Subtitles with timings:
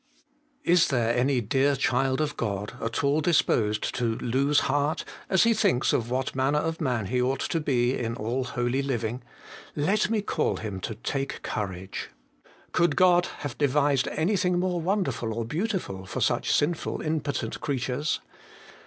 [0.63, 5.53] Is there any dear child of God at all disposed to lose heart as he
[5.53, 9.21] thinks of what manner of man he ought to be in all holy living,
[9.75, 12.09] let me call him to take courage.
[12.71, 18.21] Could God have devised anything more wonderful or beautiful for such sinful, impotent creatures